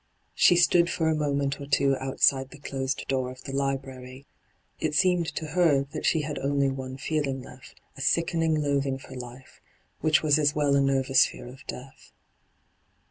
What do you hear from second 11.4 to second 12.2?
of "death.